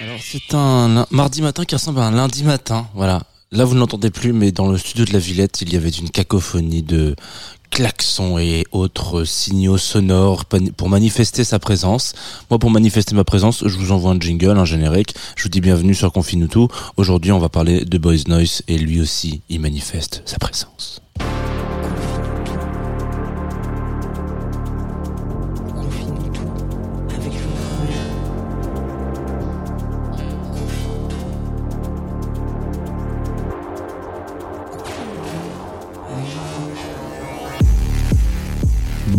[0.00, 3.22] Alors c'est un mardi matin qui ressemble à un lundi matin, voilà.
[3.50, 5.90] Là vous ne l'entendez plus, mais dans le studio de la Villette, il y avait
[5.90, 7.16] une cacophonie de
[7.70, 12.14] klaxons et autres signaux sonores pour manifester sa présence.
[12.48, 15.14] Moi, pour manifester ma présence, je vous envoie un jingle, un générique.
[15.36, 16.66] Je vous dis bienvenue sur Confinutu.
[16.96, 21.00] Aujourd'hui, on va parler de Boys Noise et lui aussi, il manifeste sa présence.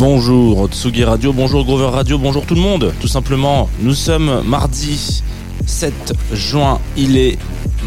[0.04, 2.92] Bonjour Tsugi Radio, bonjour Grover Radio, bonjour tout le monde.
[3.00, 5.22] Tout simplement, nous sommes mardi
[5.64, 7.38] 7 juin, il est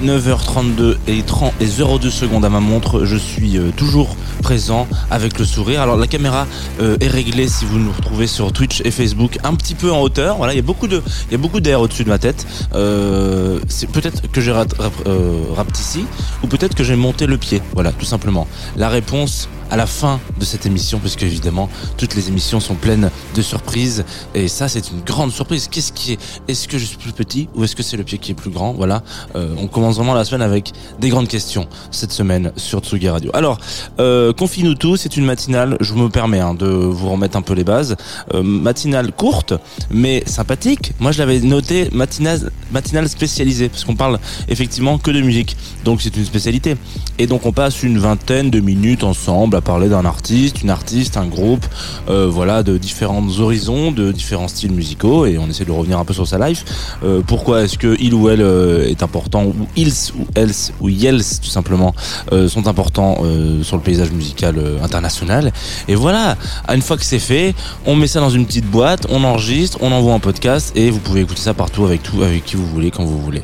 [0.03, 3.05] 9h32 et 30 et 02 secondes à ma montre.
[3.05, 5.81] Je suis euh, toujours présent avec le sourire.
[5.81, 6.45] Alors la caméra
[6.81, 10.01] euh, est réglée si vous nous retrouvez sur Twitch et Facebook un petit peu en
[10.01, 10.37] hauteur.
[10.37, 12.45] Voilà, il y a beaucoup de il y a beaucoup d'air au-dessus de ma tête.
[12.73, 14.73] Euh, c'est peut-être que j'ai rap-
[15.07, 16.05] euh, rapetissé
[16.43, 17.61] ou peut-être que j'ai monté le pied.
[17.73, 18.47] Voilà, tout simplement.
[18.77, 23.09] La réponse à la fin de cette émission, puisque évidemment toutes les émissions sont pleines
[23.33, 24.05] de surprises
[24.35, 25.67] et ça c'est une grande surprise.
[25.71, 28.19] Qu'est-ce qui est Est-ce que je suis plus petit ou est-ce que c'est le pied
[28.19, 28.73] qui est plus grand?
[28.73, 29.01] Voilà,
[29.33, 33.31] on commence vraiment la semaine avec des grandes questions cette semaine sur Tsugi Radio.
[33.33, 33.57] Alors,
[33.99, 35.77] euh, Confine-nous tout, c'est une matinale.
[35.79, 37.95] Je me permets hein, de vous remettre un peu les bases.
[38.33, 39.53] Euh, matinale courte,
[39.91, 40.93] mais sympathique.
[40.99, 45.55] Moi, je l'avais noté matinale, matinale spécialisée parce qu'on parle effectivement que de musique.
[45.83, 46.75] Donc c'est une spécialité.
[47.17, 51.17] Et donc on passe une vingtaine de minutes ensemble à parler d'un artiste, une artiste,
[51.17, 51.65] un groupe,
[52.09, 56.05] euh, voilà, de différents horizons, de différents styles musicaux, et on essaie de revenir un
[56.05, 56.65] peu sur sa life.
[57.03, 60.89] Euh, pourquoi est-ce que il ou elle euh, est important, ou ils ou elles ou
[60.89, 61.93] yels tout simplement
[62.31, 65.51] euh, sont importants euh, sur le paysage musical euh, international.
[65.87, 66.37] Et voilà,
[66.73, 67.53] une fois que c'est fait,
[67.85, 70.99] on met ça dans une petite boîte, on enregistre, on envoie un podcast, et vous
[70.99, 73.43] pouvez écouter ça partout avec tout, avec qui vous voulez, quand vous voulez.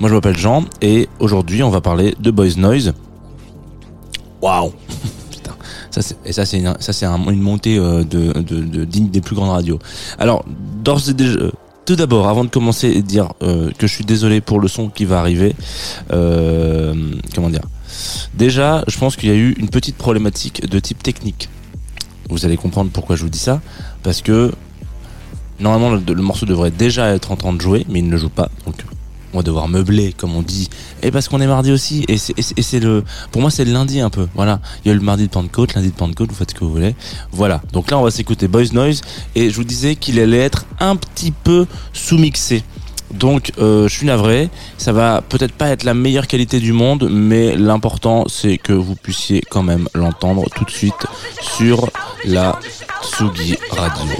[0.00, 2.92] Moi je m'appelle Jean et aujourd'hui on va parler de Boys Noise.
[4.40, 4.72] Waouh
[5.90, 9.10] ça et ça c'est une, ça c'est un- une montée euh, de, de, de digne
[9.10, 9.78] des plus grandes radios.
[10.18, 10.44] Alors
[10.82, 11.38] d'ores et déjà
[11.84, 14.88] tout d'abord, avant de commencer et dire euh, que je suis désolé pour le son
[14.88, 15.54] qui va arriver,
[16.12, 16.94] euh,
[17.34, 17.62] comment dire?
[18.34, 21.48] Déjà, je pense qu'il y a eu une petite problématique de type technique.
[22.30, 23.60] Vous allez comprendre pourquoi je vous dis ça,
[24.02, 24.52] parce que
[25.60, 28.50] normalement le, morceau devrait déjà être en train de jouer, mais il ne joue pas,
[28.64, 28.76] donc
[29.32, 30.68] on va devoir meubler comme on dit.
[31.02, 32.04] Et parce qu'on est mardi aussi.
[32.08, 34.28] Et c'est le pour moi c'est le lundi un peu.
[34.34, 34.60] Voilà.
[34.84, 36.72] Il y a le mardi de Pentecôte lundi de Pentecôte vous faites ce que vous
[36.72, 36.94] voulez.
[37.32, 37.62] Voilà.
[37.72, 39.00] Donc là on va s'écouter Boys Noise.
[39.34, 42.62] Et je vous disais qu'il allait être un petit peu sous-mixé.
[43.12, 44.48] Donc euh, je suis navré,
[44.78, 48.94] ça va peut-être pas être la meilleure qualité du monde, mais l'important c'est que vous
[48.94, 51.06] puissiez quand même l'entendre tout de suite
[51.40, 51.90] sur
[52.24, 52.58] la
[53.02, 54.16] Sugi Radio.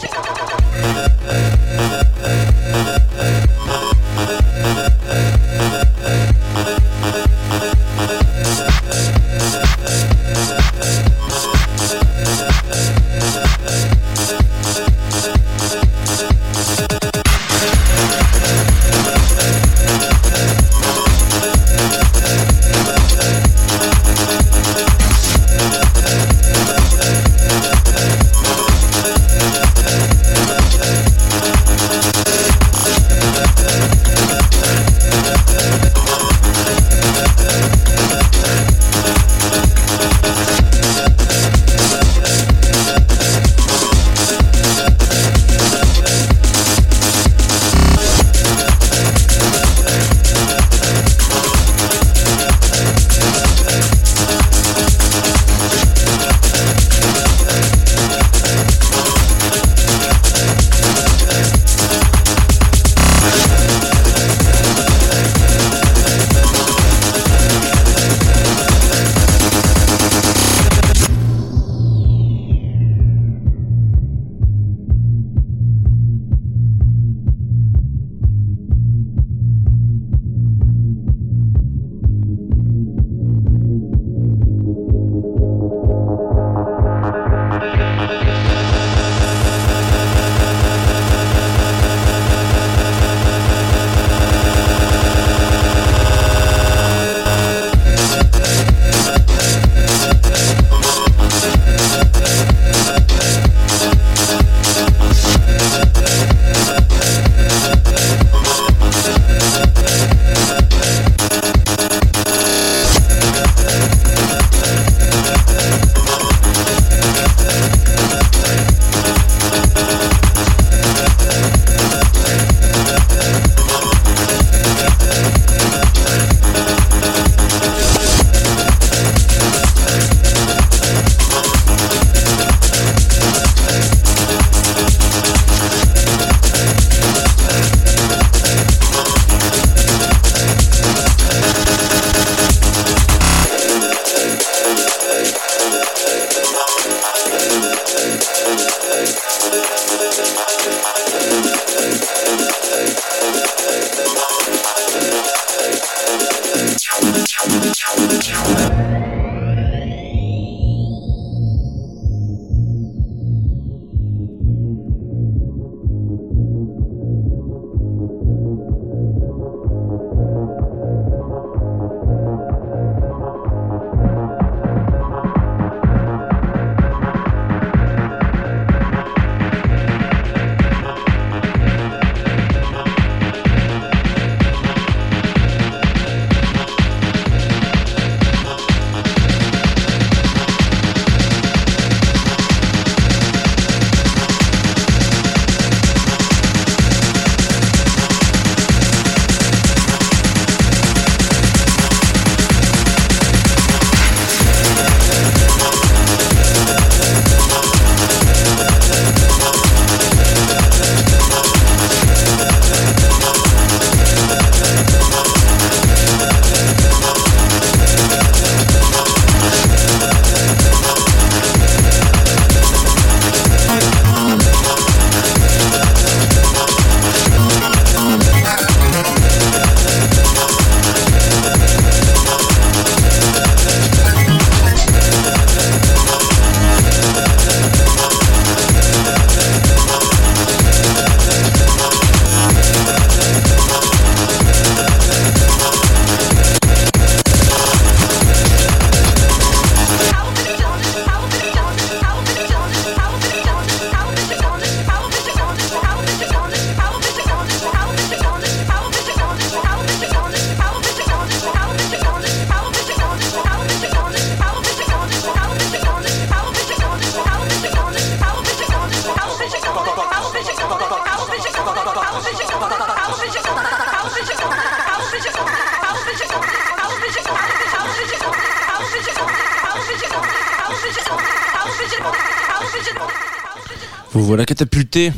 [284.53, 285.13] Catapulté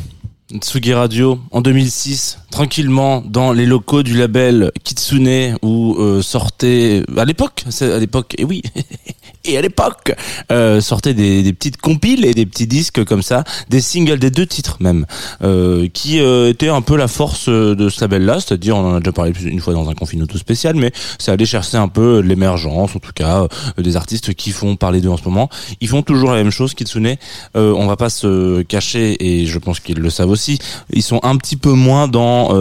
[0.61, 7.25] Tsugi Radio en 2006, tranquillement dans les locaux du label Kitsune où euh, sortait à
[7.25, 8.61] l'époque, à l'époque, et oui,
[9.45, 10.13] et à l'époque,
[10.51, 14.31] euh, sortaient des, des petites compiles et des petits disques comme ça, des singles, des
[14.31, 15.05] deux titres même,
[15.43, 18.95] euh, qui euh, étaient un peu la force euh, de ce label-là, c'est-à-dire on en
[18.95, 21.87] a déjà parlé une fois dans un confinement tout spécial, mais c'est aller chercher un
[21.87, 25.49] peu l'émergence, en tout cas euh, des artistes qui font parler d'eux en ce moment.
[25.81, 27.15] Ils font toujours la même chose, Kitsune.
[27.55, 30.57] Euh, on va pas se cacher et je pense qu'ils le savent aussi.
[30.91, 32.53] Ils sont un petit peu moins dans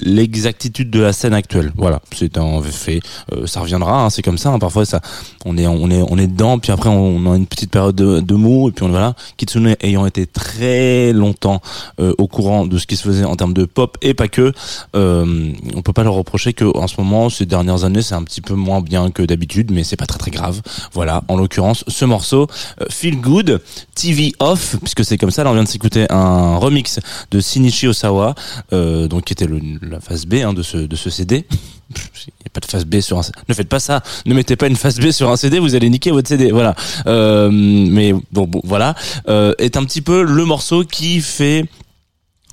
[0.00, 1.72] l'exactitude de la scène actuelle.
[1.76, 3.00] Voilà, c'est un fait.
[3.46, 4.50] Ça reviendra, hein, c'est comme ça.
[4.50, 4.58] hein.
[4.58, 5.00] Parfois, ça,
[5.44, 8.20] on est, on est, on est dedans, puis après, on a une petite période de,
[8.20, 9.14] de mou, et puis on voilà.
[9.36, 11.60] Kitsune ayant été très longtemps
[12.00, 14.52] euh, au courant de ce qui se faisait en termes de pop et pas que,
[14.96, 18.24] euh, on peut pas leur reprocher que en ce moment, ces dernières années, c'est un
[18.24, 20.60] petit peu moins bien que d'habitude, mais c'est pas très très grave.
[20.92, 22.48] Voilà, en l'occurrence, ce morceau,
[22.80, 23.60] euh, Feel Good,
[23.94, 25.44] TV Off, puisque c'est comme ça.
[25.44, 26.98] Là, on vient de s'écouter un remix
[27.30, 28.34] de Shinichi Osawa,
[28.72, 31.46] euh, donc qui était le, la phase B hein, de ce de ce CD.
[31.90, 33.38] Il n'y a pas de phase B sur un CD.
[33.48, 34.02] Ne faites pas ça.
[34.26, 36.50] Ne mettez pas une phase B sur un CD, vous allez niquer votre CD.
[36.50, 36.74] Voilà.
[37.06, 38.94] Euh, mais bon, bon voilà.
[39.28, 41.64] Euh, est un petit peu le morceau qui fait,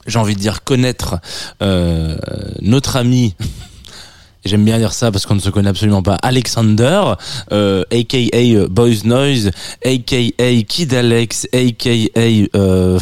[0.07, 1.19] j'ai envie de dire, connaître
[1.61, 2.17] euh,
[2.61, 3.35] notre ami.
[4.45, 6.19] J'aime bien dire ça parce qu'on ne se connaît absolument pas.
[6.21, 7.01] Alexander,
[7.51, 9.49] euh, aka Boys Noise,
[9.83, 11.89] aka Kid Alex, aka
[12.55, 12.99] euh,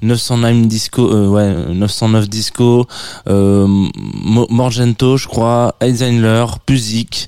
[0.00, 2.86] 909 Disco, euh, ouais 909 Disco,
[3.28, 7.26] euh, Mo- Morgento, je crois, Eisenler, Puzik,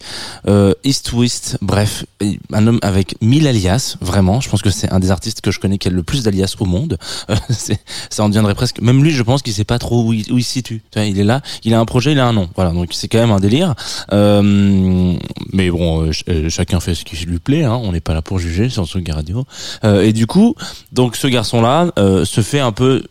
[0.49, 2.07] euh, East West, bref,
[2.51, 4.41] un homme avec mille alias, vraiment.
[4.41, 6.55] Je pense que c'est un des artistes que je connais qui a le plus d'alias
[6.61, 6.97] au monde.
[7.29, 7.37] Euh,
[8.09, 8.81] ça en deviendrait presque.
[8.81, 10.83] Même lui, je pense qu'il sait pas trop où il, où il se situe.
[10.97, 12.49] Il est là, il a un projet, il a un nom.
[12.57, 13.75] Voilà, donc c'est quand même un délire.
[14.13, 15.15] Euh,
[15.53, 17.65] mais bon, euh, euh, chacun fait ce qui lui plaît.
[17.65, 19.45] Hein, on n'est pas là pour juger sur ce radio.
[19.83, 20.55] Et du coup,
[20.93, 23.05] donc ce garçon-là se fait un peu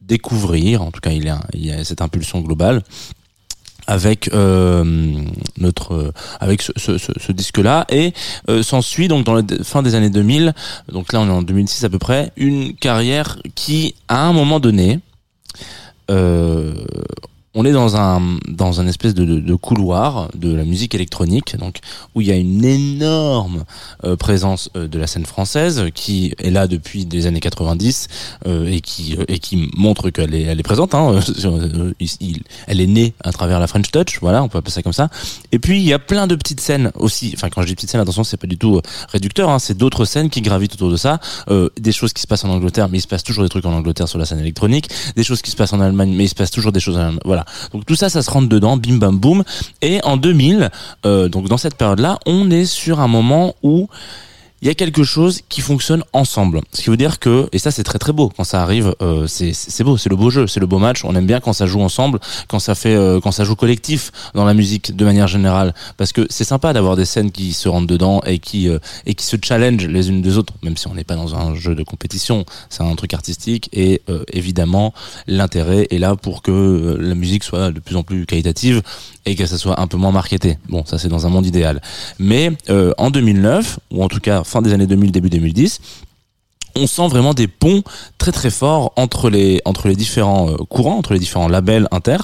[0.00, 0.82] découvrir.
[0.82, 1.40] En tout cas, il a,
[1.78, 2.82] a cette impulsion globale
[3.86, 8.12] avec notre avec ce, ce disque-là et
[8.50, 10.52] euh, s'ensuit donc dans la fin des années 2000
[10.92, 14.60] donc là on est en 2006 à peu près une carrière qui à un moment
[14.60, 15.00] donné
[17.60, 21.56] on est dans un dans un espèce de, de, de couloir de la musique électronique
[21.58, 21.78] donc
[22.14, 23.64] où il y a une énorme
[24.04, 28.06] euh, présence euh, de la scène française qui est là depuis des années 90
[28.46, 31.92] euh, et qui euh, et qui montre qu'elle est elle est présente hein, sur- euh,
[32.00, 34.92] il- elle est née à travers la French Touch voilà on peut appeler ça comme
[34.92, 35.08] ça.
[35.52, 37.32] Et puis il y a plein de petites scènes aussi.
[37.34, 39.76] Enfin quand je dis petites scènes attention c'est pas du tout euh, réducteur hein, c'est
[39.76, 41.18] d'autres scènes qui gravitent autour de ça.
[41.50, 43.64] Euh, des choses qui se passent en Angleterre mais il se passe toujours des trucs
[43.66, 44.88] en Angleterre sur la scène électronique.
[45.16, 47.14] Des choses qui se passent en Allemagne mais il se passe toujours des choses en
[47.24, 49.44] voilà donc tout ça ça se rentre dedans bim bam boum.
[49.82, 50.70] Et en 2000
[51.06, 53.88] euh, donc dans cette période là on est sur un moment où
[54.62, 56.60] il y a quelque chose qui fonctionne ensemble.
[56.72, 59.26] Ce qui veut dire que, et ça c'est très très beau, quand ça arrive, euh,
[59.26, 61.04] c'est beau, c'est le beau jeu, c'est le beau match.
[61.04, 64.10] On aime bien quand ça joue ensemble, quand ça fait, euh, quand ça joue collectif
[64.34, 67.68] dans la musique de manière générale, parce que c'est sympa d'avoir des scènes qui se
[67.68, 70.88] rentrent dedans et qui euh, et qui se challenge les unes des autres, même si
[70.88, 74.92] on n'est pas dans un jeu de compétition, c'est un truc artistique et euh, évidemment
[75.26, 78.82] l'intérêt est là pour que euh, la musique soit de plus en plus qualitative
[79.26, 80.58] et que ça soit un peu moins marketé.
[80.68, 81.80] Bon, ça c'est dans un monde idéal.
[82.18, 85.80] Mais euh, en 2009, ou en tout cas fin des années 2000, début 2010,
[86.76, 87.82] on sent vraiment des ponts
[88.18, 89.60] très très forts entre les
[89.96, 92.18] différents euh, courants, entre les différents labels inter.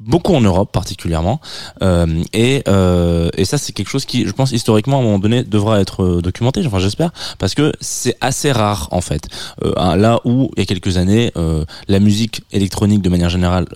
[0.00, 1.40] Beaucoup en Europe particulièrement,
[1.80, 5.18] Euh, et euh, et ça c'est quelque chose qui, je pense historiquement à un moment
[5.18, 6.62] donné devra être documenté.
[6.66, 9.28] Enfin j'espère parce que c'est assez rare en fait.
[9.76, 11.32] Là où il y a quelques années
[11.88, 13.66] la musique électronique de manière générale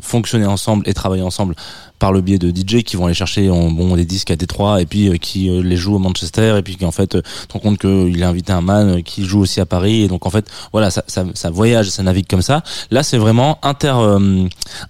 [0.00, 1.56] fonctionnait ensemble et travaillait ensemble
[1.98, 4.80] par le biais de DJ qui vont aller chercher en, bon des disques à Détroit
[4.80, 7.22] et puis euh, qui euh, les jouent à Manchester et puis qui en fait euh,
[7.48, 10.08] te rend compte qu'il a invité un man euh, qui joue aussi à Paris et
[10.08, 12.62] donc en fait voilà ça, ça, voyage ça navigue comme ça.
[12.90, 13.94] Là c'est vraiment inter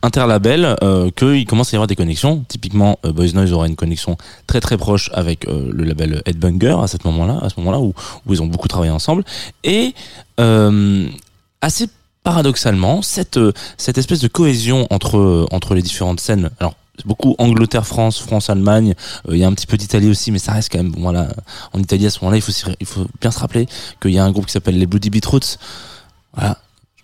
[0.02, 0.76] interlabel
[1.16, 2.44] qu'il commence à y avoir des connexions.
[2.48, 6.96] Typiquement Boys Noise aura une connexion très très proche avec le label Headbanger à ce
[7.04, 7.92] moment là à ce moment là où,
[8.26, 9.24] où ils ont beaucoup travaillé ensemble.
[9.62, 9.94] Et
[10.38, 11.88] assez
[12.22, 13.38] paradoxalement cette
[13.76, 16.74] cette espèce de cohésion entre entre les différentes scènes alors
[17.04, 18.94] beaucoup Angleterre France France Allemagne.
[19.28, 21.02] Euh, il y a un petit peu d'Italie aussi mais ça reste quand même bon,
[21.02, 21.28] voilà
[21.72, 23.66] en Italie à ce moment-là il faut il faut bien se rappeler
[24.00, 25.58] qu'il y a un groupe qui s'appelle les Bloody Beetroots.
[26.34, 26.58] Voilà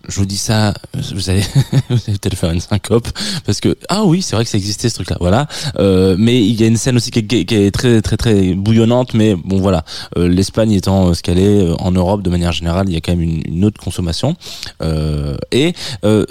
[0.07, 0.73] je vous dis ça,
[1.13, 1.43] vous allez,
[1.89, 3.07] vous allez peut-être faire une syncope
[3.45, 5.47] parce que ah oui, c'est vrai que ça existait ce truc-là, voilà.
[5.77, 9.35] Euh, mais il y a une scène aussi qui est, très très très bouillonnante, mais
[9.35, 9.83] bon voilà,
[10.17, 12.97] Euh, l'Espagne étant euh, ce qu'elle est euh, en Europe de manière générale, il y
[12.97, 14.35] a quand même une, autre consommation.
[14.81, 15.73] Euh, et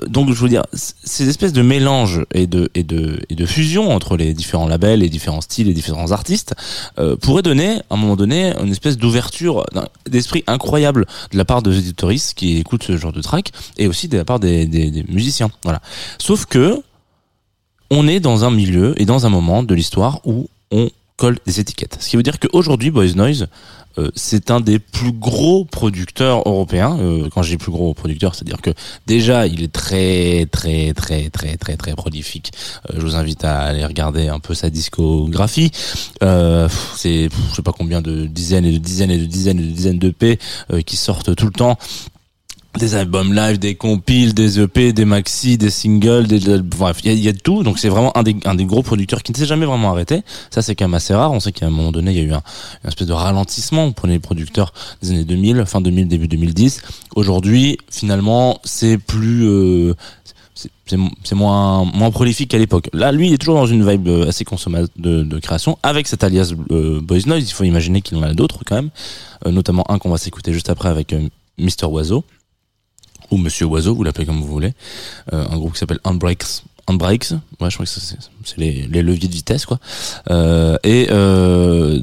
[0.08, 3.90] donc je veux dire, ces espèces de mélange et de et de et de fusion
[3.92, 6.54] entre les différents labels, les différents styles, les différents artistes
[7.20, 9.64] pourrait donner à un moment donné une espèce d'ouverture
[10.08, 14.08] d'esprit incroyable de la part des éditoristes qui écoutent ce genre de track et aussi
[14.08, 15.50] de la part des, musiciens.
[15.62, 15.80] Voilà.
[16.18, 16.82] Sauf que
[17.90, 21.60] on est dans un milieu et dans un moment de l'histoire où on colle des
[21.60, 21.98] étiquettes.
[22.00, 23.48] Ce qui veut dire qu'aujourd'hui, Boys Noise,
[23.98, 26.96] euh, c'est un des plus gros producteurs européens.
[27.00, 28.70] Euh, quand je dis plus gros producteur, c'est-à-dire que
[29.06, 32.52] déjà, il est très, très, très, très, très, très prolifique.
[32.88, 35.70] Euh, je vous invite à aller regarder un peu sa discographie.
[36.20, 39.72] C'est, je sais pas combien de dizaines et de dizaines et de dizaines et de
[39.72, 40.38] dizaines de P
[40.86, 41.78] qui sortent tout le temps
[42.78, 47.20] des albums live, des compiles, des EP, des maxi, des singles, des, bref, il y
[47.22, 47.62] y a de tout.
[47.64, 50.22] Donc c'est vraiment un des, un des gros producteurs qui ne s'est jamais vraiment arrêté.
[50.50, 51.32] Ça c'est quand même assez rare.
[51.32, 52.42] On sait qu'à un moment donné, il y a eu un,
[52.84, 54.72] une espèce de ralentissement pour les producteurs
[55.02, 56.80] des années 2000, fin 2000, début 2010.
[57.16, 59.94] Aujourd'hui, finalement, c'est plus euh,
[60.54, 62.88] c'est c'est mo- c'est moins moins prolifique qu'à l'époque.
[62.92, 66.06] Là, lui, il est toujours dans une vibe euh, assez consommateur de, de création avec
[66.06, 67.48] cet alias euh, Boys Noise.
[67.48, 68.90] Il faut imaginer qu'il en a d'autres quand même,
[69.46, 72.24] Euh, notamment un qu'on va s'écouter juste après avec euh, Mister Oiseau
[73.30, 74.74] ou Monsieur Oiseau, vous l'appelez comme vous voulez,
[75.32, 76.62] euh, un groupe qui s'appelle Unbreaks.
[76.88, 78.16] Unbreaks, ouais, je crois que c'est
[78.56, 79.78] les, les leviers de vitesse, quoi.
[80.30, 82.00] Euh, et euh,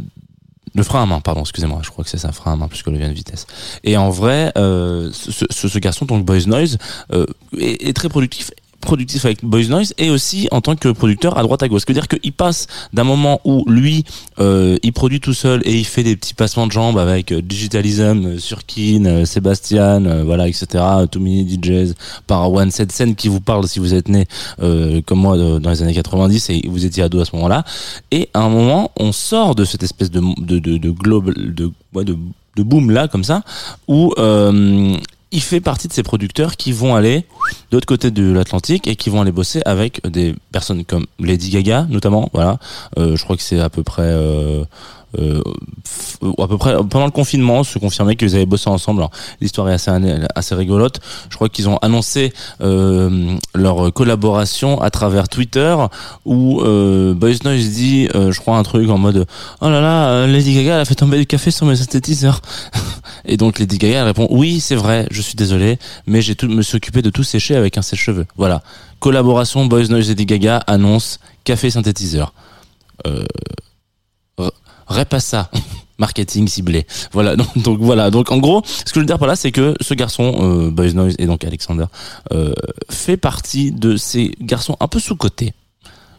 [0.76, 2.84] le frein à main, pardon, excusez-moi, je crois que c'est ça, frein à main plus
[2.84, 3.48] que le levier de vitesse.
[3.84, 6.78] Et en vrai, euh, ce, ce, ce garçon, donc Boys Noise,
[7.12, 7.26] euh,
[7.58, 11.44] est, est très productif productif avec Boys Noise et aussi en tant que producteur à
[11.44, 11.82] droite à gauche.
[11.82, 14.06] Ce qui veut dire qu'il passe d'un moment où lui
[14.40, 17.42] euh, il produit tout seul et il fait des petits passements de jambes avec euh,
[17.42, 20.84] Digitalism, euh, Surkin, Sébastien, voilà, etc.
[21.12, 21.94] Too Many DJs,
[22.28, 24.26] Parawan, cette scène qui vous parle si vous êtes né
[25.06, 27.64] comme moi dans les années 90 et vous étiez ado à ce moment-là.
[28.12, 32.18] Et à un moment, on sort de cette espèce de de de, globe de de
[32.56, 33.44] de boom là comme ça
[33.88, 34.14] où
[35.32, 37.26] il fait partie de ces producteurs qui vont aller
[37.72, 41.50] de l'autre côté de l'Atlantique et qui vont aller bosser avec des personnes comme Lady
[41.50, 42.60] Gaga notamment voilà.
[42.98, 44.64] Euh, je crois que c'est à peu près euh,
[45.18, 45.42] euh,
[46.38, 49.06] à peu près pendant le confinement se confirmait qu'ils avaient bossé ensemble.
[49.42, 49.92] L'histoire est assez
[50.36, 51.00] assez rigolote.
[51.30, 55.76] Je crois qu'ils ont annoncé euh, leur collaboration à travers Twitter
[56.26, 59.26] où euh, Boys Noise dit euh, je crois un truc en mode
[59.62, 62.42] oh là là Lady Gaga elle a fait tomber du café sur mes synthétiseurs
[63.26, 66.48] et donc Lady Gaga elle répond oui c'est vrai je suis désolé mais j'ai tout
[66.48, 68.62] me suis occupé de tout sécher avec un sèche-cheveux voilà.
[69.00, 72.34] Collaboration Boys Noise Lady Gaga annonce café synthétiseur.
[73.06, 73.24] Euh,
[74.90, 75.50] r- répète ça
[76.00, 79.36] marketing ciblé voilà donc, voilà donc en gros ce que je veux dire par là
[79.36, 81.86] c'est que ce garçon euh, Boys Noise et donc Alexander
[82.34, 82.54] euh,
[82.90, 85.54] fait partie de ces garçons un peu sous cotés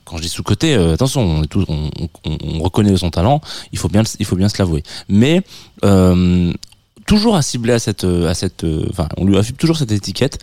[0.05, 1.91] quand je dis sous côté, attention, on, est tous, on,
[2.25, 4.83] on- on reconnaît son talent, il faut bien, il faut bien se l'avouer.
[5.11, 5.43] Mais
[5.85, 6.51] euh,
[7.07, 10.39] toujours à cibler à cette, à cette, euh, enfin, on lui affiche toujours cette étiquette.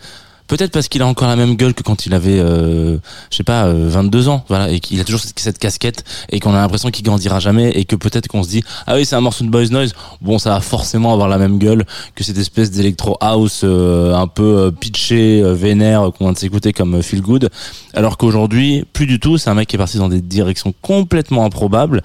[0.48, 2.98] Peut-être parce qu'il a encore la même gueule que quand il avait, euh,
[3.30, 6.54] je sais pas, euh, 22 ans, voilà, et qu'il a toujours cette, casquette et qu'on
[6.54, 9.20] a l'impression qu'il grandira jamais et que peut-être qu'on se dit ah oui c'est un
[9.20, 11.84] morceau de Boys Noise, bon ça va forcément avoir la même gueule
[12.14, 16.32] que cette espèce d'électro house euh, un peu euh, pitché, euh, vénère euh, qu'on vient
[16.32, 17.48] de s'écouter comme Feel Good,
[17.94, 21.44] alors qu'aujourd'hui plus du tout, c'est un mec qui est parti dans des directions complètement
[21.44, 22.02] improbables,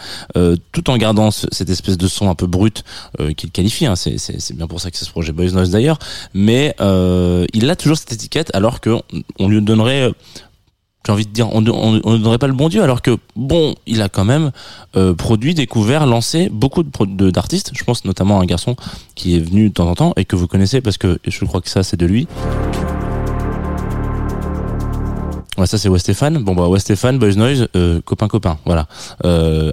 [0.71, 2.83] tout en gardant ce- cette espèce de son un peu brut
[3.37, 5.99] qu'il qualifie, hein, c'est bien pour ça que c'est ce projet Boys Noise d'ailleurs,
[6.33, 8.97] mais il a toujours cette étiquette alors que
[9.39, 10.11] on- lui donnerait euh,
[11.05, 11.67] j'ai envie de dire, on ne
[12.17, 14.51] donnerait pas le bon Dieu, alors que bon, il a quand même
[14.95, 17.71] euh, produit, découvert, lancé beaucoup de pro- de- d'artistes.
[17.73, 18.75] Je pense notamment à un garçon
[19.15, 21.59] qui est venu de temps en temps et que vous connaissez parce que je crois
[21.59, 22.27] que ça c'est de lui.
[25.57, 26.37] Ouais, ça c'est Westéphane.
[26.37, 28.87] Bon bah Westéphane, Boys Noise, euh, copain copain, voilà.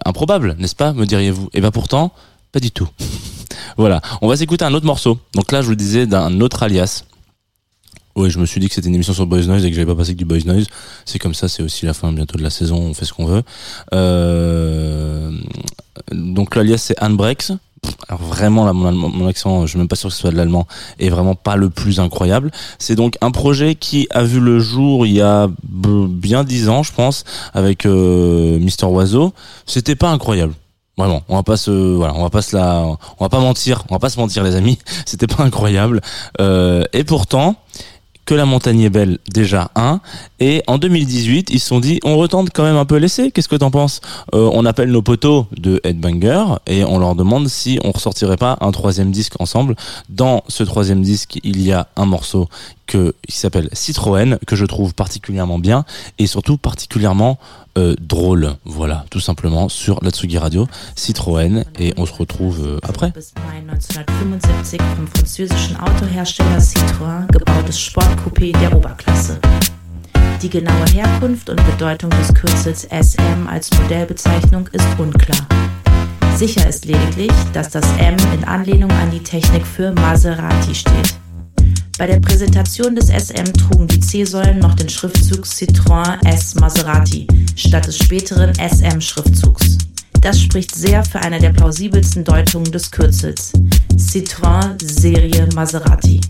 [0.06, 1.50] Improbable, n'est-ce pas, me diriez-vous?
[1.54, 2.12] Et ben pourtant,
[2.52, 2.88] pas du tout.
[3.76, 5.18] voilà, on va s'écouter un autre morceau.
[5.34, 7.04] Donc là, je vous disais d'un autre alias.
[8.18, 9.86] Oui, je me suis dit que c'était une émission sur Boys Noise et que j'avais
[9.86, 10.66] pas passé que du Boys Noise.
[11.04, 13.26] C'est comme ça, c'est aussi la fin bientôt de la saison, on fait ce qu'on
[13.26, 13.44] veut.
[13.94, 15.30] Euh,
[16.10, 17.52] donc l'alias c'est Anne Brex.
[18.08, 20.66] Alors vraiment, là, mon, accent, je suis même pas sûr que ce soit de l'allemand,
[20.98, 22.50] est vraiment pas le plus incroyable.
[22.80, 26.82] C'est donc un projet qui a vu le jour il y a bien dix ans,
[26.82, 27.22] je pense,
[27.54, 29.32] avec euh, Mister Oiseau.
[29.64, 30.54] C'était pas incroyable.
[30.96, 33.84] Vraiment, on va pas se, voilà, on va pas se la, on va pas mentir,
[33.88, 34.80] on va pas se mentir les amis.
[35.06, 36.00] C'était pas incroyable.
[36.40, 37.54] Euh, et pourtant,
[38.28, 40.02] que la montagne est belle, déjà un,
[40.40, 43.30] Et en 2018, ils se sont dit, on retente quand même un peu l'essai.
[43.30, 44.00] Qu'est-ce que t'en penses
[44.34, 48.56] euh, On appelle nos potos de Headbanger et on leur demande si on ressortirait pas
[48.60, 49.74] un troisième disque ensemble.
[50.08, 52.48] Dans ce troisième disque, il y a un morceau
[52.86, 55.84] que, qui s'appelle Citroën, que je trouve particulièrement bien
[56.18, 57.38] et surtout particulièrement
[57.76, 58.54] euh, drôle.
[58.64, 63.12] Voilà, tout simplement sur la Tsugi Radio, Citroën, et on se retrouve euh, après.
[70.18, 70.38] Bis Mai 1975 vom französischen Autohersteller Citroën gebautes Sportcoupé der Oberklasse.
[70.42, 75.46] Die genaue Herkunft und Bedeutung des Kürzels SM als Modellbezeichnung ist unklar.
[76.36, 81.14] Sicher ist lediglich, dass das M in Anlehnung an die Technik für Maserati steht.
[81.98, 87.26] Bei der Präsentation des SM trugen die C-Säulen noch den Schriftzug Citroën S Maserati
[87.56, 89.78] statt des späteren SM-Schriftzugs.
[90.20, 93.52] Das spricht sehr für eine der plausibelsten Deutungen des Kürzels.
[93.96, 96.20] Citroën Serie Maserati.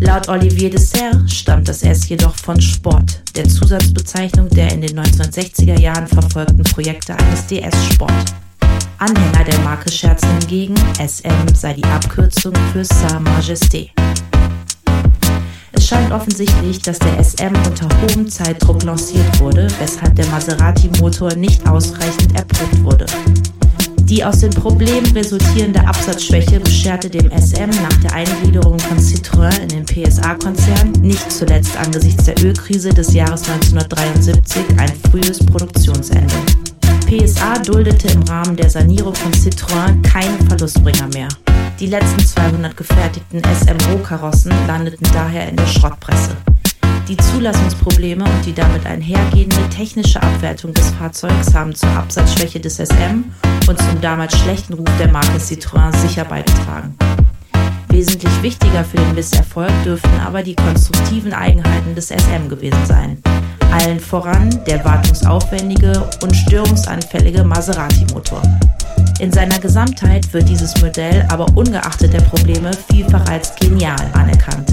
[0.00, 5.78] Laut Olivier Dessert stammt das S jedoch von Sport, der Zusatzbezeichnung der in den 1960er
[5.78, 8.34] Jahren verfolgten Projekte eines DS Sport.
[8.98, 13.90] Anhänger der Marke scherzen hingegen, SM sei die Abkürzung für Sa Majesté.
[15.72, 21.66] Es scheint offensichtlich, dass der SM unter hohem Zeitdruck lanciert wurde, weshalb der Maserati-Motor nicht
[21.68, 23.06] ausreichend erprobt wurde.
[24.04, 29.68] Die aus den Problemen resultierende Absatzschwäche bescherte dem SM nach der Eingliederung von Citroën in
[29.68, 36.34] den PSA-Konzern, nicht zuletzt angesichts der Ölkrise des Jahres 1973, ein frühes Produktionsende.
[37.06, 41.28] PSA duldete im Rahmen der Sanierung von Citroën keine Verlustbringer mehr.
[41.80, 46.36] Die letzten 200 gefertigten SM-Rohkarossen landeten daher in der Schrottpresse.
[47.08, 53.24] Die Zulassungsprobleme und die damit einhergehende technische Abwertung des Fahrzeugs haben zur Absatzschwäche des SM
[53.68, 56.96] und zum damals schlechten Ruf der Marke Citroën sicher beigetragen.
[57.90, 63.22] Wesentlich wichtiger für den Misserfolg dürften aber die konstruktiven Eigenheiten des SM gewesen sein.
[63.70, 68.40] Allen voran der wartungsaufwendige und störungsanfällige Maserati-Motor.
[69.20, 74.72] In seiner Gesamtheit wird dieses Modell aber ungeachtet der Probleme vielfach als genial anerkannt.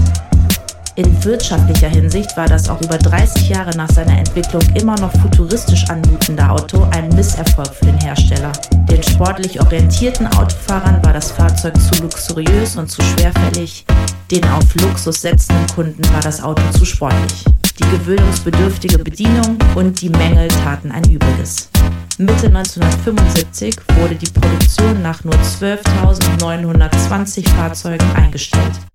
[0.94, 5.88] In wirtschaftlicher Hinsicht war das auch über 30 Jahre nach seiner Entwicklung immer noch futuristisch
[5.88, 8.52] anmutende Auto ein Misserfolg für den Hersteller.
[8.90, 13.86] Den sportlich orientierten Autofahrern war das Fahrzeug zu luxuriös und zu schwerfällig,
[14.30, 17.42] den auf Luxus setzenden Kunden war das Auto zu sportlich.
[17.78, 21.70] Die gewöhnungsbedürftige Bedienung und die Mängel taten ein Übriges.
[22.18, 28.91] Mitte 1975 wurde die Produktion nach nur 12.920 Fahrzeugen eingestellt.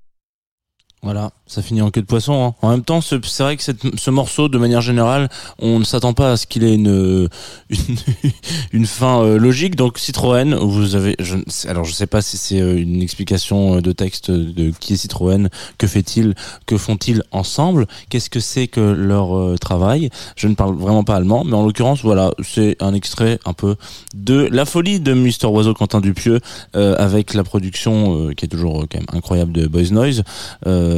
[1.07, 2.47] Voilà, ça finit en queue de poisson.
[2.47, 2.53] hein.
[2.61, 6.11] En même temps, ce- c'est vrai que ce morceau, de manière générale, on ne s'attend
[6.11, 7.29] pas à ce qu'il ait une
[8.73, 9.77] une, fin euh, logique.
[9.77, 11.37] Donc Citroën, vous avez, je,
[11.69, 14.97] alors je sais pas si c'est euh, une explication euh, de texte de qui est
[14.97, 20.09] Citroën, que fait-il, que font-ils ensemble, qu'est-ce que c'est que leur travail?
[20.35, 23.77] Je ne parle vraiment pas allemand, mais en l'occurrence, voilà, c'est un extrait un peu
[24.13, 26.41] de la folie de Mister Oiseau Quentin Dupieux
[26.73, 30.23] avec la production qui est toujours quand même incroyable de Boys Noise.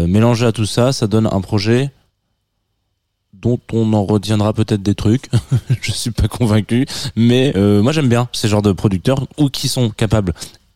[0.07, 1.91] Mélangé à tout ça, ça donne un projet
[3.33, 5.29] dont on en retiendra peut-être des trucs.
[5.81, 6.85] je suis pas convaincu,
[7.15, 10.33] mais euh, moi j'aime bien ces genres de producteurs ou qui sont capables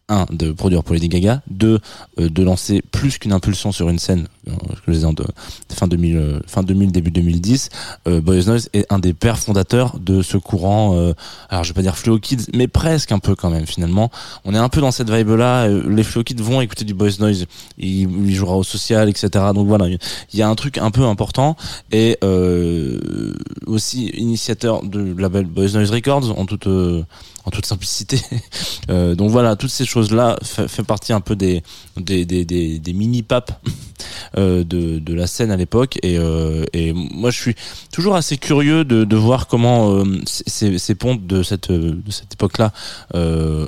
[0.10, 1.80] un de produire pour Lady Gaga, deux
[2.20, 4.28] euh, de lancer plus qu'une impulsion sur une scène.
[4.48, 5.24] Euh, ai en de,
[5.74, 7.70] fin 2000, euh, fin 2000 début 2010.
[8.08, 10.96] Euh, Boys Noise est un des pères fondateurs de ce courant.
[10.96, 11.14] euh,
[11.50, 14.12] alors je vais pas dire Fluo Kids, mais presque un peu quand même finalement.
[14.46, 15.68] On est un peu dans cette vibe là.
[15.68, 17.46] Les Fluo Kids vont écouter du Boys Noise.
[17.78, 19.30] Il, il jouera au social, etc.
[19.54, 20.00] Donc voilà, il
[20.34, 21.56] y a un truc un peu important
[21.92, 23.34] et euh,
[23.66, 27.04] aussi initiateur de label Boys Noise Records en toute euh,
[27.46, 28.20] en toute simplicité.
[28.90, 31.64] Euh, donc voilà, toutes ces choses-là fait, fait partie un peu des
[31.96, 33.72] des, des, des, des mini papes euh,
[34.38, 35.98] de, de la scène à l'époque.
[36.04, 37.56] Et, euh, et moi je suis
[37.92, 42.34] toujours assez curieux de, de voir comment euh, ces, ces pontes de cette de cette
[42.34, 42.72] époque-là
[43.16, 43.68] euh,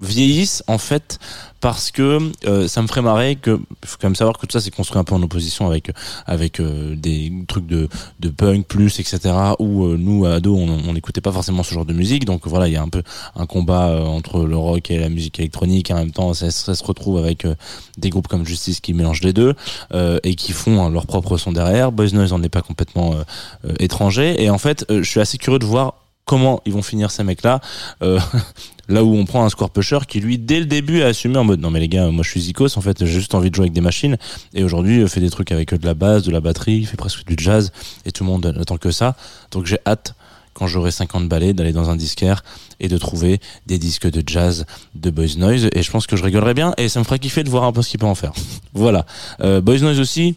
[0.00, 1.18] vieillissent en fait
[1.60, 4.60] parce que euh, ça me ferait marrer que faut quand même savoir que tout ça
[4.60, 5.92] c'est construit un peu en opposition avec
[6.26, 9.20] avec euh, des trucs de de punk plus etc
[9.58, 12.24] où euh, nous à ado on on n'écoutait pas forcément ce genre de musique.
[12.24, 13.02] Donc voilà il y a un peu
[13.36, 15.90] un combat euh, entre le rock et la musique électronique.
[15.90, 17.54] Et en même temps ça, ça se retrouve avec euh,
[17.98, 19.54] des groupes comme Justice qui mélangent les deux
[19.92, 21.92] euh, et qui font hein, leur propre son derrière.
[21.92, 23.22] Boys Noise en est pas complètement euh,
[23.66, 24.42] euh, étranger.
[24.42, 27.24] Et en fait euh, je suis assez curieux de voir comment ils vont finir ces
[27.24, 27.60] mecs là
[28.90, 31.44] Là où on prend un score pusher qui lui dès le début a assumé en
[31.44, 33.54] mode non mais les gars moi je suis zikos en fait j'ai juste envie de
[33.54, 34.18] jouer avec des machines.
[34.52, 36.96] Et aujourd'hui fait des trucs avec euh, de la basse de la batterie il fait
[36.96, 37.70] presque du jazz
[38.04, 39.14] et tout le monde n'attend que ça.
[39.52, 40.14] Donc j'ai hâte
[40.54, 42.42] quand j'aurai 50 balais d'aller dans un disquaire
[42.80, 45.68] et de trouver des disques de jazz de Boys Noise.
[45.72, 47.72] Et je pense que je rigolerai bien et ça me ferait kiffer de voir un
[47.72, 48.32] peu ce qu'il peut en faire.
[48.74, 49.06] Voilà.
[49.40, 50.34] Euh, Boys Noise aussi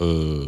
[0.00, 0.44] euh,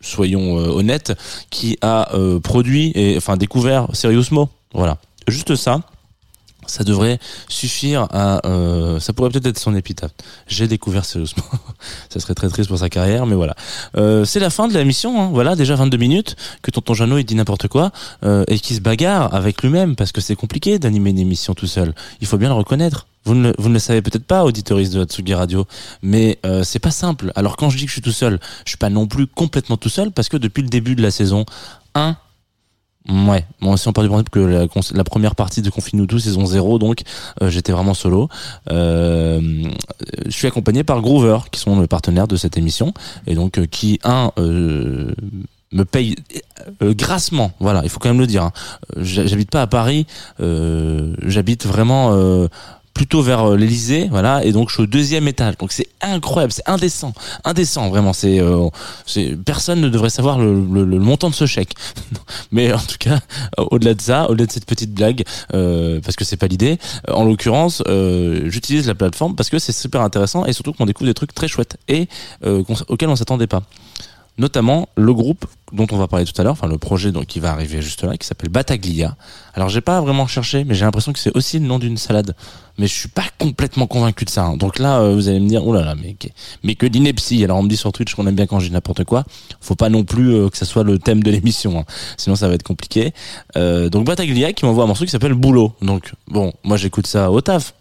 [0.00, 1.12] soyons honnêtes,
[1.50, 2.10] qui a
[2.42, 4.48] produit et enfin découvert Serious Mo.
[4.72, 4.96] Voilà,
[5.28, 5.80] juste ça.
[6.66, 7.18] Ça devrait
[7.48, 8.46] suffire à.
[8.46, 10.12] euh, ça pourrait peut-être être son épitaphe.
[10.46, 11.44] J'ai découvert sérieusement.
[12.08, 13.54] ça serait très triste pour sa carrière, mais voilà.
[13.96, 15.20] Euh, c'est la fin de la mission.
[15.20, 15.30] Hein.
[15.32, 17.92] Voilà, déjà 22 minutes que tonton Jeannot il dit n'importe quoi
[18.24, 21.66] euh, et qui se bagarre avec lui-même parce que c'est compliqué d'animer une émission tout
[21.66, 21.94] seul.
[22.20, 23.06] Il faut bien le reconnaître.
[23.24, 25.66] Vous ne, vous ne le savez peut-être pas, auditoristes de Hatsugi Radio,
[26.02, 27.32] mais euh, c'est pas simple.
[27.36, 29.76] Alors quand je dis que je suis tout seul, je suis pas non plus complètement
[29.76, 31.44] tout seul parce que depuis le début de la saison
[31.94, 32.16] 1,
[33.08, 36.44] Ouais, bon, si on part du principe que la, première partie de Confine-nous tous, saison
[36.44, 37.00] 0, donc
[37.42, 38.28] euh, j'étais vraiment solo.
[38.70, 39.40] Euh,
[40.26, 42.92] je suis accompagné par Groover, qui sont le partenaire de cette émission,
[43.26, 45.12] et donc euh, qui, un, euh,
[45.72, 46.14] me paye
[46.82, 48.44] euh, grassement, voilà, il faut quand même le dire.
[48.44, 48.52] hein.
[48.98, 50.06] J'ha- J'habite pas à Paris,
[50.38, 52.12] j'habite vraiment...
[52.94, 55.56] plutôt vers euh, l'Elysée, voilà, et donc je suis au deuxième étage.
[55.58, 57.12] Donc c'est incroyable, c'est indécent,
[57.44, 58.12] indécent, vraiment.
[58.12, 58.68] C'est, euh,
[59.06, 61.74] c'est personne ne devrait savoir le, le- le montant de ce chèque.
[62.52, 63.20] Mais en tout cas,
[63.58, 65.24] euh, au-delà de ça, au-delà de cette petite blague,
[65.54, 69.58] euh, parce que c'est pas l'idée, euh, en l'occurrence, euh, j'utilise la plateforme parce que
[69.58, 72.08] c'est super intéressant et surtout qu'on découvre des trucs très chouettes et
[72.44, 73.62] auxquels on s'attendait pas.
[74.40, 77.50] Notamment le groupe dont on va parler tout à l'heure, enfin le projet qui va
[77.52, 79.14] arriver juste là, qui s'appelle Bataglia.
[79.52, 82.34] Alors j'ai pas vraiment cherché, mais j'ai l'impression que c'est aussi le nom d'une salade.
[82.78, 84.44] Mais je suis pas complètement convaincu de ça.
[84.46, 84.56] hein.
[84.56, 87.44] Donc là, euh, vous allez me dire, oh là là, mais, que- d'ineptie.
[87.44, 89.24] Alors on me dit sur Twitch qu'on aime bien quand dis n'importe quoi.
[89.60, 91.84] Faut pas non plus euh, que ça soit le thème de l'émission, hein.
[92.16, 93.12] sinon ça va être compliqué.
[93.58, 95.74] Euh, donc Bataglia qui m'envoie un morceau qui s'appelle Boulot.
[95.82, 97.74] Donc bon, moi j'écoute ça au taf.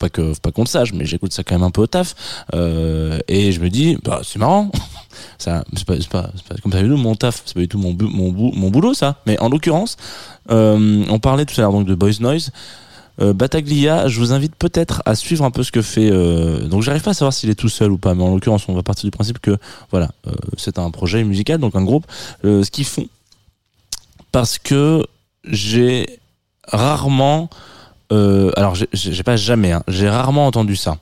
[0.00, 2.16] Pas que, pas qu'on le sache, mais j'écoute ça quand même un peu au taf.
[2.52, 4.72] Et je me dis, bah c'est marrant.
[5.38, 7.78] Ça, c'est pas, pas, pas comme ça du tout mon taf, c'est pas du tout
[7.78, 9.16] mon, mon, mon boulot ça.
[9.26, 9.96] Mais en l'occurrence,
[10.50, 12.50] euh, on parlait tout à l'heure donc de Boys Noise.
[13.20, 16.10] Euh, Bataglia, je vous invite peut-être à suivre un peu ce que fait.
[16.10, 18.68] Euh, donc j'arrive pas à savoir s'il est tout seul ou pas, mais en l'occurrence,
[18.68, 19.58] on va partir du principe que
[19.90, 22.06] voilà, euh, c'est un projet musical, donc un groupe.
[22.42, 23.06] Ce qu'ils font,
[24.32, 25.04] parce que
[25.44, 26.06] j'ai
[26.66, 27.50] rarement,
[28.10, 30.96] alors j'ai pas jamais, hein, j'ai rarement entendu ça.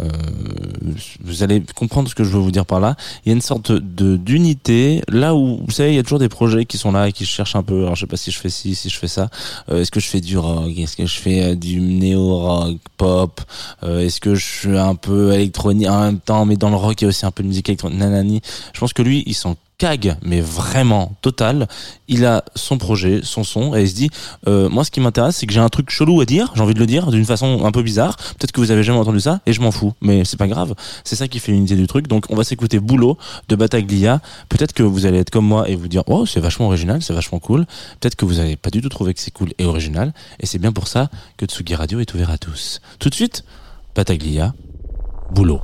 [0.00, 0.08] Euh,
[1.22, 2.96] vous allez comprendre ce que je veux vous dire par là.
[3.24, 6.18] Il y a une sorte de d'unité là où vous savez il y a toujours
[6.18, 7.82] des projets qui sont là et qui cherchent un peu.
[7.82, 9.28] Alors je sais pas si je fais ci, si je fais ça.
[9.70, 10.70] Euh, est-ce que je fais du rock?
[10.76, 13.40] Est-ce que je fais euh, du néo rock pop?
[13.82, 17.00] Euh, Est-ce que je suis un peu électronique en même temps Mais dans le rock
[17.00, 17.98] il y a aussi un peu de musique électronique.
[17.98, 18.40] Nanani.
[18.72, 21.66] Je pense que lui il s'en cague mais vraiment total.
[22.06, 24.10] Il a son projet, son son et il se dit
[24.46, 26.52] euh, moi ce qui m'intéresse c'est que j'ai un truc chelou à dire.
[26.54, 28.16] J'ai envie de le dire d'une façon un peu bizarre.
[28.16, 29.92] Peut-être que vous avez jamais entendu ça et je m'en fous.
[30.00, 30.76] Mais c'est pas grave.
[31.02, 32.06] C'est ça qui fait l'unité du truc.
[32.06, 33.18] Donc on va s'écouter Boulot
[33.48, 34.20] de Bataglia.
[34.48, 37.14] Peut-être que vous allez être comme moi et vous dire oh c'est vachement original, c'est
[37.14, 37.66] vachement cool.
[37.98, 40.14] Peut-être que vous avez pas du tout trouvé que c'est cool et original.
[40.38, 42.80] Et c'est bien pour ça que Tsugi Radio est ouvert à tous.
[43.00, 43.44] Tout de suite,
[43.96, 44.54] Bataglia,
[45.32, 45.60] Boulot.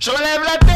[0.00, 0.75] Je relève la tête,